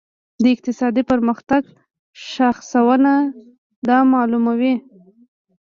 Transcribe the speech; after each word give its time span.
د 0.41 0.43
اقتصادي 0.55 1.03
پرمختګ 1.11 1.63
شاخصونه 2.31 3.13
دا 3.87 3.97
معلوموي. 4.11 4.75